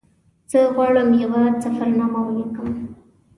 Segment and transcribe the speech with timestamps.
[0.51, 2.67] زه غواړم یوه سفرنامه ولیکم.